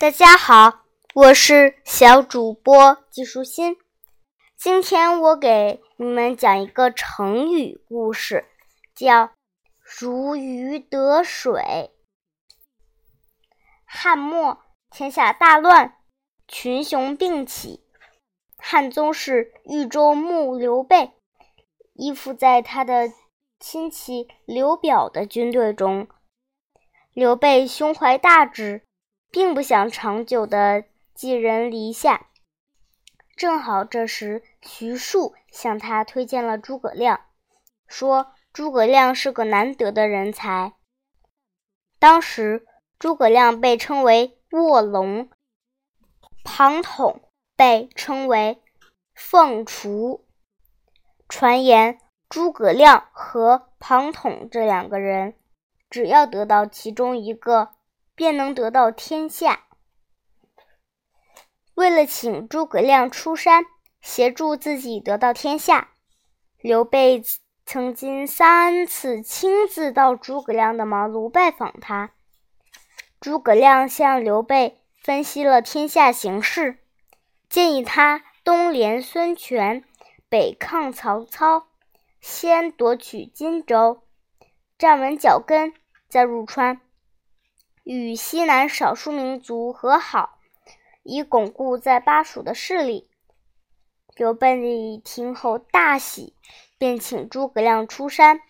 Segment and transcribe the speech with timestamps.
[0.00, 3.76] 大家好，我是小主播季舒心。
[4.56, 8.44] 今天我给你们讲一个成语故事，
[8.94, 9.32] 叫
[9.82, 11.90] “如鱼得水”。
[13.84, 15.96] 汉末天下大乱，
[16.46, 17.82] 群雄并起，
[18.56, 21.10] 汉宗室豫州牧刘备
[21.94, 23.10] 依附在他的
[23.58, 26.06] 亲戚刘表的军队中。
[27.12, 28.84] 刘备胸怀大志，
[29.30, 30.84] 并不想长久的
[31.14, 32.26] 寄人篱下。
[33.36, 37.20] 正好这时，徐庶向他推荐了诸葛亮，
[37.86, 40.74] 说诸葛亮是个难得的人才。
[42.00, 42.66] 当时，
[42.98, 45.30] 诸葛亮被称为卧龙，
[46.42, 47.20] 庞统
[47.54, 48.60] 被称为
[49.14, 50.24] 凤雏。
[51.28, 55.34] 传言诸葛亮和庞统这两个人，
[55.90, 57.70] 只要得到其中一个，
[58.18, 59.60] 便能得到天下。
[61.74, 63.64] 为了请诸葛亮出山
[64.00, 65.92] 协助自己得到天下，
[66.60, 67.22] 刘备
[67.64, 72.10] 曾经三次亲自到诸葛亮的茅庐拜访他。
[73.20, 76.80] 诸葛亮向刘备分析了天下形势，
[77.48, 79.84] 建议他东连孙权，
[80.28, 81.68] 北抗曹操，
[82.20, 84.02] 先夺取荆州，
[84.76, 85.72] 站稳脚跟，
[86.08, 86.80] 再入川，
[87.90, 90.38] 与西南少数民族和好。
[91.04, 93.08] 以巩固在巴蜀的势力。
[94.14, 96.34] 刘备听后大喜，
[96.76, 98.42] 便请诸葛亮出山。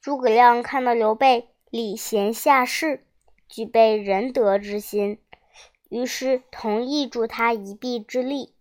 [0.00, 3.04] 诸葛亮看到刘备礼贤下士，
[3.50, 5.20] 具备仁德之心，
[5.90, 8.54] 于是同意助他一臂之力。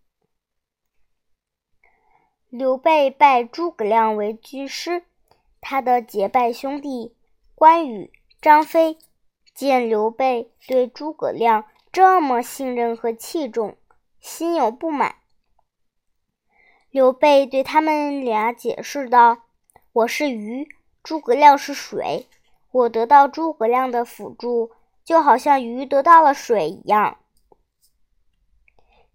[2.50, 5.04] 刘备拜诸葛亮为军师，
[5.62, 7.16] 他的结拜兄弟
[7.56, 8.98] 关羽、张飞
[9.60, 11.66] 见刘备对诸葛亮。
[11.92, 13.76] 这么信任和器重，
[14.22, 15.16] 心有不满。
[16.90, 19.40] 刘备对他们俩解释道
[19.92, 20.70] ：“我是鱼，
[21.04, 22.28] 诸葛亮是水。
[22.72, 24.72] 我得到诸葛亮的辅助，
[25.04, 27.18] 就好像鱼得到了水一样。”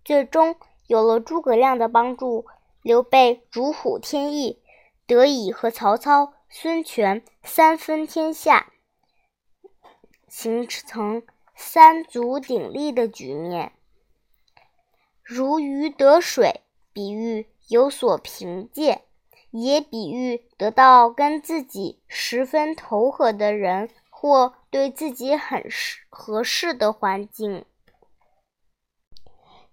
[0.05, 2.45] 最终有了诸葛亮的帮助，
[2.83, 4.61] 刘备如虎添翼，
[5.07, 8.74] 得以和曹操、孙权三分天下，
[10.35, 11.23] 形成。
[11.55, 13.71] 三足鼎立的局面，
[15.23, 16.63] 如鱼得水，
[16.93, 19.03] 比喻有所凭借，
[19.53, 27.65] 也比喻得到跟自己十分投合的人或对自己很适合适的环境。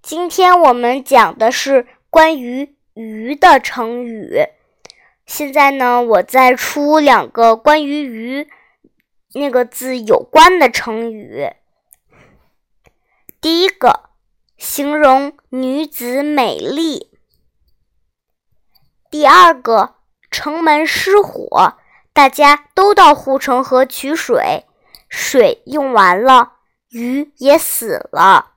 [0.03, 4.45] 今天我们讲的是关于鱼的成语。
[5.25, 8.47] 现在呢，我再出两个关于鱼
[9.33, 11.51] 那个字有关的成语。
[13.39, 14.09] 第一个，
[14.57, 17.17] 形容女子美丽。
[19.09, 19.95] 第二个，
[20.29, 21.77] 城门失火，
[22.13, 24.65] 大家都到护城河取水，
[25.09, 26.53] 水用完了，
[26.89, 28.51] 鱼也死了。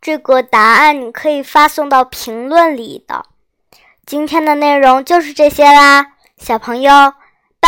[0.00, 3.26] 这个答案你可以发送到评论里的。
[4.06, 7.14] 今天的内容就是这些啦，小朋友，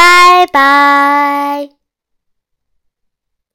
[0.02, 1.81] 拜拜。